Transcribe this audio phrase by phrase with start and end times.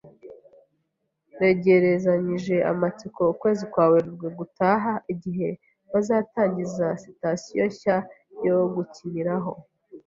[1.35, 5.49] Ntegerezanyije amatsiko ukwezi kwa Werurwe gutaha, igihe
[5.91, 7.97] bazatangiza Sitasiyo nshya
[8.45, 9.51] yo gukiniraho.